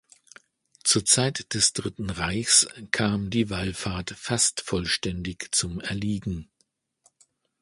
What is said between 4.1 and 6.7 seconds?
fast vollständig zum Erliegen.